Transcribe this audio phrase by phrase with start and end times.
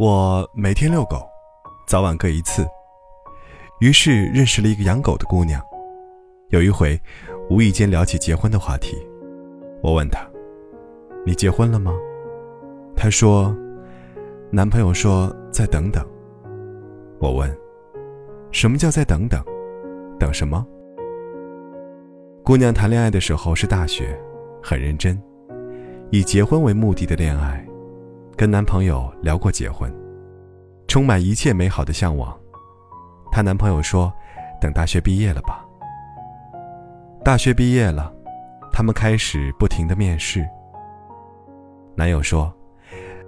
[0.00, 1.28] 我每天遛狗，
[1.86, 2.66] 早晚各一次。
[3.80, 5.60] 于是认识了一个养狗的姑娘。
[6.48, 6.98] 有一回，
[7.50, 8.96] 无意间聊起结婚的话题，
[9.82, 10.26] 我问她
[11.26, 11.92] ：“你结婚了吗？”
[12.96, 13.54] 她说
[14.50, 16.02] ：“男朋友说再等等。”
[17.20, 17.54] 我问
[18.50, 19.44] ：“什么叫再等等？
[20.18, 20.66] 等什么？”
[22.42, 24.18] 姑娘谈恋爱的时候是大学，
[24.62, 25.22] 很认真，
[26.08, 27.62] 以结婚为目的的恋爱，
[28.36, 29.92] 跟男朋友聊过结婚，
[30.88, 32.34] 充满一切美好的向往。
[33.30, 34.12] 她男朋友说
[34.60, 35.64] ：“等大学毕业了吧。”
[37.22, 38.12] 大学毕业了，
[38.72, 40.46] 他们开始不停的面试。
[41.94, 42.52] 男友说：“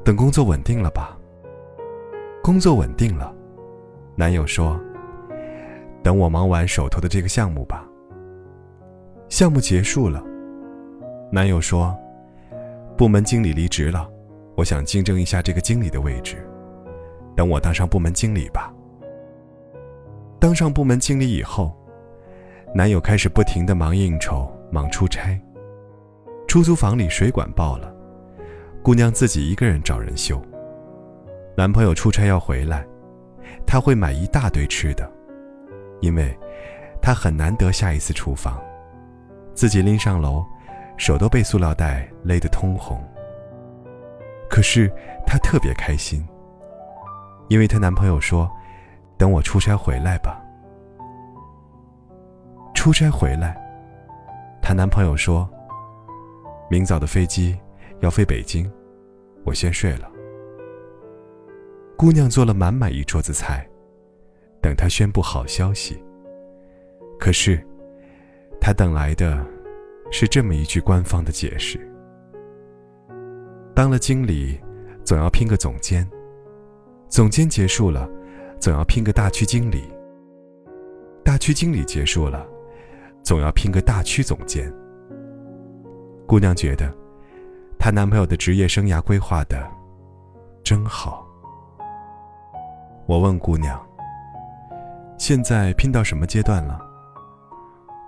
[0.02, 1.16] 等工作稳定了吧。”
[2.42, 3.32] 工作稳定了，
[4.16, 4.80] 男友说
[6.02, 7.86] ：“等我忙完手头的这个项目吧。”
[9.28, 10.22] 项目结束了，
[11.30, 11.96] 男友说
[12.96, 14.10] ：“部门经理离职了，
[14.62, 16.36] 我想竞争一下这个经理的位置，
[17.34, 18.72] 等我当上部门经理吧。”
[20.38, 21.76] 当上部门经理以后，
[22.72, 25.36] 男友开始不停的忙应酬、忙出差。
[26.46, 27.92] 出租房里水管爆了，
[28.84, 30.40] 姑娘自己一个人找人修。
[31.56, 32.86] 男朋友出差要回来，
[33.66, 35.10] 他会买一大堆吃的，
[36.00, 36.32] 因为
[37.02, 38.62] 他很难得下一次厨房，
[39.54, 40.44] 自己拎上楼，
[40.96, 43.02] 手都被塑料袋勒得通红。
[44.52, 44.92] 可是
[45.26, 46.22] 她特别开心，
[47.48, 48.48] 因为她男朋友说。
[49.18, 50.42] 等我出差回来吧。
[52.74, 53.56] 出差回来，
[54.60, 55.48] 她男朋友说
[56.68, 57.56] ：“明早的飞机
[58.00, 58.68] 要飞北京，
[59.44, 60.10] 我先睡了。”
[61.96, 63.64] 姑娘做了满满一桌子菜，
[64.60, 66.02] 等他宣布好消息。
[67.16, 67.64] 可是，
[68.60, 69.46] 她等来的，
[70.10, 71.78] 是这么一句官方的解释：
[73.74, 74.60] 当了经理，
[75.04, 76.08] 总要拼个总监，
[77.08, 78.08] 总监结束了。
[78.60, 79.92] 总要拼个大区经理，
[81.24, 82.46] 大区经理结束了，
[83.20, 84.72] 总要拼个大区总监。
[86.28, 86.88] 姑娘觉得，
[87.76, 89.68] 她男朋友的职业生涯规划的
[90.62, 91.26] 真好。
[93.06, 93.84] 我问姑娘
[95.18, 96.80] ：“现在拼到什么阶段了？”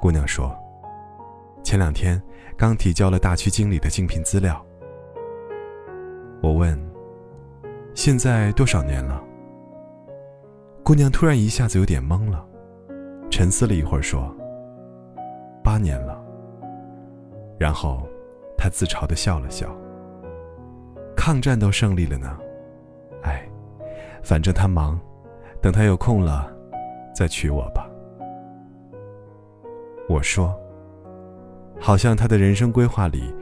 [0.00, 0.56] 姑娘说
[1.65, 2.22] ：“前两天
[2.56, 4.65] 刚提交了大区经理的竞聘资料。”
[6.44, 6.78] 我问
[7.97, 9.19] ：“现在多少年了？”
[10.84, 12.44] 姑娘突然一下子有点懵了，
[13.31, 14.31] 沉思了一会儿，说
[15.65, 16.22] ：“八年了。”
[17.59, 18.06] 然后，
[18.59, 19.75] 她自嘲的笑了笑。
[21.16, 22.38] 抗战都胜利了呢，
[23.22, 23.49] 哎，
[24.22, 25.00] 反正他忙，
[25.62, 26.55] 等他有空了，
[27.15, 27.88] 再娶我吧。
[30.11, 30.55] 我说
[31.81, 33.34] ：“好像他的人生规划里，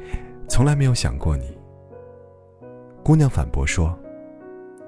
[0.49, 1.53] 从来没有想过你。”
[3.03, 3.99] 姑娘反驳说：“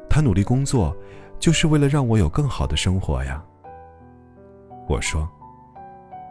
[0.09, 0.97] 他努力工作。”
[1.41, 3.45] 就是为了让我有更好的生活呀。
[4.89, 5.29] 我说：“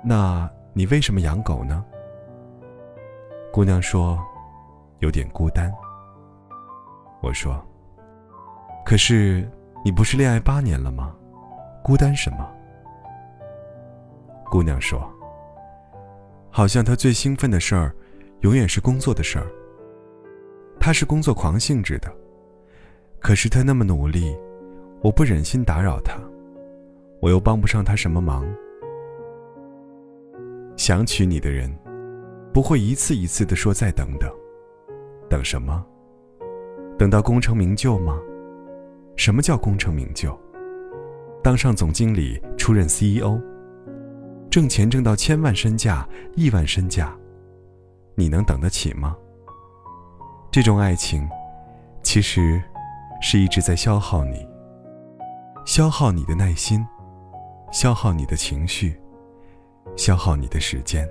[0.04, 1.86] 那你为什么养狗呢？”
[3.54, 4.18] 姑娘说
[5.00, 5.72] ：“有点孤单。”
[7.22, 7.64] 我说
[8.84, 9.48] ：“可是
[9.86, 11.14] 你不是恋爱八年了吗？
[11.84, 12.50] 孤单什么？”
[14.50, 15.08] 姑娘说
[16.50, 17.94] ：“好像她最兴奋的事儿，
[18.40, 19.46] 永远是工作的事儿。
[20.86, 22.14] 他是工作狂性质的，
[23.22, 24.36] 可是他那么努力。”
[25.02, 26.20] 我不忍心打扰他，
[27.22, 28.46] 我又帮不上他什么忙。
[30.76, 31.74] 想娶你的人，
[32.54, 34.30] 不会一次一次的说再等等，
[35.30, 35.86] 等什么？
[36.98, 38.20] 等到功成名就吗？
[39.16, 40.38] 什么叫功成名就？
[41.42, 43.40] 当上总经理，出任 CEO，
[44.50, 46.06] 挣钱挣到千万身价、
[46.36, 47.18] 亿万身价，
[48.16, 49.16] 你能等得起吗？
[50.54, 51.28] 这种爱情，
[52.04, 52.62] 其实
[53.20, 54.48] 是一直在消耗你。
[55.66, 56.86] 消耗你的耐心，
[57.72, 58.96] 消耗你的情绪，
[59.96, 61.10] 消耗你的时间。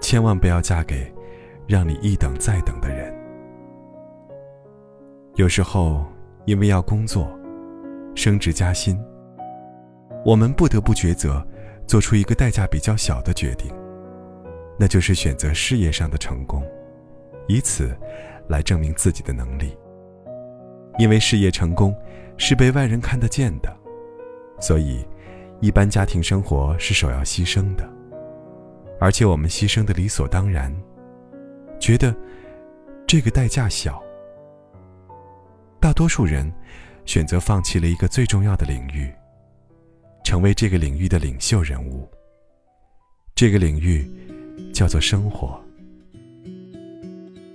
[0.00, 1.12] 千万不要嫁给
[1.66, 3.12] 让你一等再等的人。
[5.34, 6.06] 有时候，
[6.44, 7.28] 因为要工作、
[8.14, 8.96] 升职加薪，
[10.24, 11.44] 我们不得不抉择，
[11.88, 13.68] 做出一个代价比较小的决定，
[14.78, 16.62] 那就是选择事业上的成功，
[17.48, 17.96] 以此
[18.48, 19.76] 来证明自己的能力。
[20.98, 21.94] 因为事业成功。
[22.42, 23.70] 是被外人看得见的，
[24.58, 25.06] 所以，
[25.60, 27.86] 一般家庭生活是首要牺牲的，
[28.98, 30.74] 而且我们牺牲的理所当然，
[31.78, 32.16] 觉得
[33.06, 34.02] 这个代价小。
[35.78, 36.50] 大多数人
[37.04, 39.12] 选择放弃了一个最重要的领域，
[40.24, 42.08] 成为这个领域的领袖人物。
[43.34, 44.10] 这个领域
[44.72, 45.62] 叫做生活，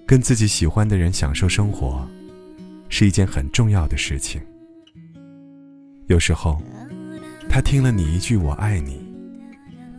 [0.08, 2.08] 跟自己喜欢的人享受生活，
[2.90, 4.40] 是一件很重要的事情。
[6.06, 6.62] 有时候，
[7.50, 9.02] 他听了你一句“我爱你”，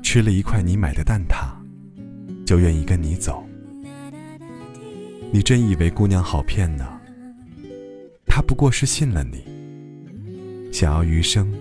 [0.04, 1.48] 吃了一块你买的蛋挞，
[2.44, 3.44] 就愿意跟你走。
[5.32, 6.86] 你真以为姑娘好骗呢？
[8.26, 9.42] 她不过是信了你，
[10.72, 11.52] 想要余生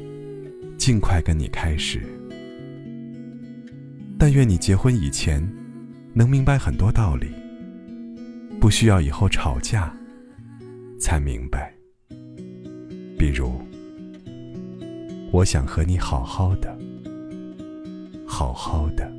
[0.77, 1.99] 尽快跟你开始。
[4.19, 5.43] 但愿你结婚以前
[6.13, 7.31] 能明白很多道理，
[8.65, 9.95] 不需要以后吵架
[10.99, 11.71] 才明白。
[13.15, 13.61] 比如，
[15.31, 16.75] 我想和你好好的，
[18.27, 19.14] 好好的。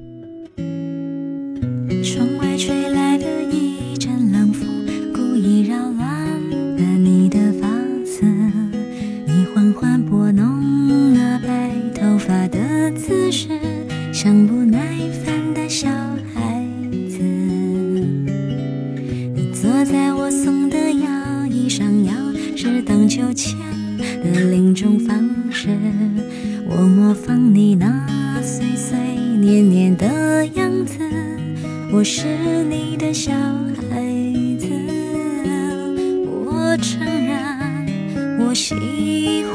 [19.84, 22.12] 在我送的摇椅上，摇
[22.56, 23.56] 是荡秋千
[23.98, 25.68] 的另一种方式。
[26.68, 28.06] 我模仿你那
[28.42, 28.98] 碎碎
[29.40, 30.98] 念念的样子。
[31.92, 32.26] 我是
[32.68, 34.02] 你的小孩
[34.58, 34.66] 子，
[36.44, 37.36] 我承认
[38.40, 38.74] 我喜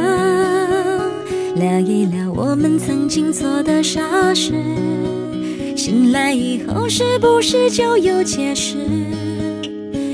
[1.56, 4.52] 聊一聊我们曾经做的傻事，
[5.74, 8.76] 醒来以后是不是就有解释？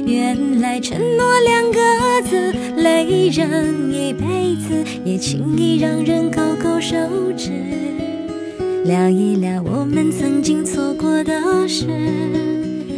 [0.06, 1.80] 原来承诺两个
[2.30, 6.96] 字累人一辈子，也轻易让人勾勾手
[7.36, 7.50] 指。
[8.84, 11.88] 聊一聊我们曾经错过的事，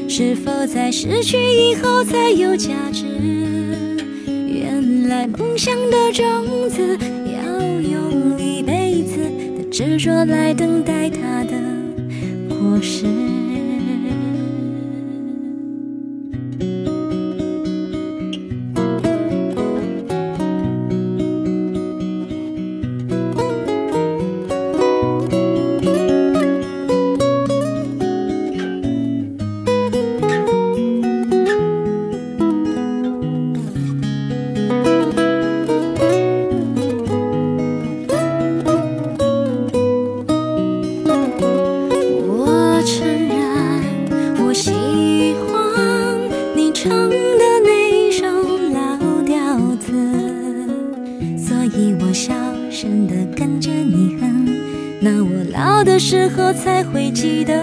[0.07, 3.48] 是否在失去以后才有价值？
[5.37, 6.97] 梦想的种子
[7.27, 9.19] 要用一辈子
[9.59, 11.53] 的执着来等待它的
[12.49, 13.18] 果实。
[55.99, 57.55] 时候才会记得，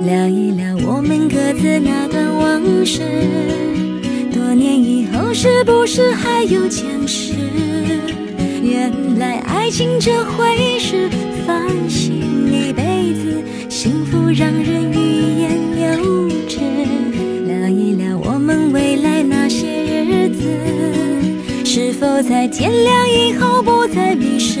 [0.00, 3.02] 聊一聊我们各自那段往事。
[4.32, 7.34] 多年以后是不是还有坚持？
[8.62, 11.08] 原来爱情这回事，
[11.46, 12.20] 烦心
[12.50, 16.58] 一辈子，幸福让人欲言又止。
[17.46, 19.68] 聊一聊我们未来那些
[20.04, 20.42] 日子，
[21.64, 24.60] 是否在天亮以后不再迷失？